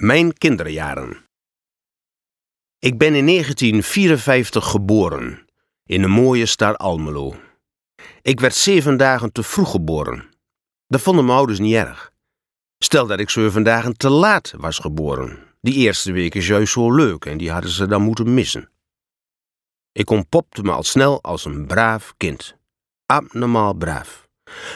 [0.00, 1.24] Mijn kinderjaren.
[2.78, 5.46] Ik ben in 1954 geboren,
[5.84, 7.36] in de mooie stad Almelo.
[8.22, 10.28] Ik werd zeven dagen te vroeg geboren.
[10.86, 12.12] Dat vonden mijn ouders niet erg.
[12.78, 15.38] Stel dat ik zeven dagen te laat was geboren.
[15.60, 18.70] Die eerste week is juist zo leuk en die hadden ze dan moeten missen.
[19.92, 22.56] Ik ontpopte me al snel als een braaf kind.
[23.06, 24.27] Abnormaal braaf.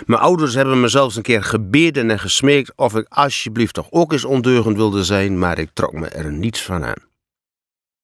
[0.07, 4.12] Mijn ouders hebben me zelfs een keer gebeden en gesmeekt of ik alsjeblieft toch ook
[4.12, 7.11] eens ondeugend wilde zijn, maar ik trok me er niets van aan.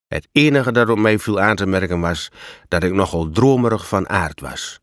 [0.06, 2.28] Het enige dat op mij viel aan te merken was
[2.68, 4.80] dat ik nogal dromerig van aard was.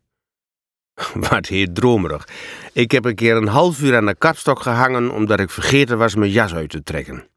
[1.28, 2.28] Wat heet dromerig.
[2.72, 6.14] Ik heb een keer een half uur aan de kapstok gehangen omdat ik vergeten was
[6.14, 7.28] mijn jas uit te trekken.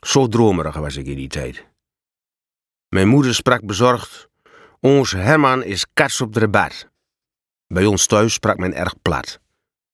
[0.00, 1.64] Zo dromerig was ik in die tijd.
[2.88, 4.28] Mijn moeder sprak bezorgd:
[4.80, 6.70] Ons Herman is kats op de.
[7.66, 9.40] Bij ons thuis sprak men erg plat.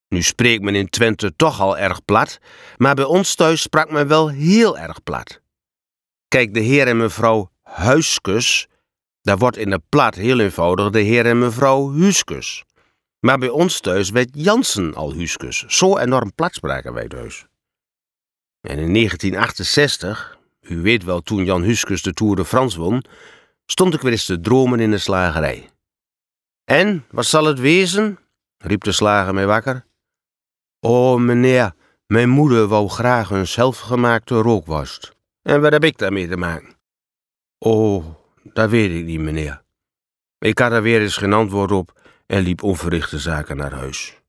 [0.09, 2.38] Nu spreekt men in Twente toch al erg plat,
[2.77, 5.41] maar bij ons thuis sprak men wel heel erg plat.
[6.28, 8.69] Kijk, de heer en mevrouw Huiskus,
[9.22, 12.64] daar wordt in de plat heel eenvoudig de heer en mevrouw Huuskus.
[13.20, 15.64] Maar bij ons thuis werd Jansen al Huuskus.
[15.66, 17.47] Zo enorm plat spraken wij thuis.
[18.61, 23.05] En in 1968, u weet wel toen Jan Huuskus de Tour de France won,
[23.66, 25.69] stond ik weer eens te dromen in de slagerij.
[26.70, 28.18] En, wat zal het wezen?
[28.58, 29.84] riep de slager mij wakker.
[30.80, 31.72] O, meneer,
[32.06, 35.16] mijn moeder wou graag een zelfgemaakte rookworst.
[35.42, 36.76] En wat heb ik daarmee te maken?
[37.58, 38.04] O,
[38.42, 39.62] dat weet ik niet, meneer.
[40.38, 44.20] Ik had er weer eens geen antwoord op en liep onverrichte zaken naar huis.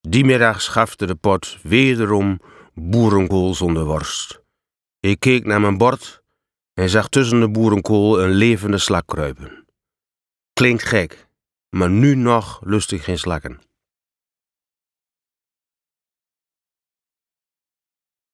[0.00, 2.40] Die middag schafte de pot wederom
[2.74, 4.40] boerenkool zonder worst.
[5.00, 6.22] Ik keek naar mijn bord
[6.74, 9.66] en zag tussen de boerenkool een levende slak kruipen.
[10.52, 11.27] Klinkt gek,
[11.70, 13.67] maar nu nog lust ik geen slakken.